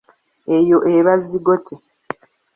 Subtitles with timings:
[0.55, 1.75] Eyo eba zigote.